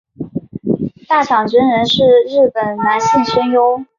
[1.07, 3.85] 大场真人是日本男性声优。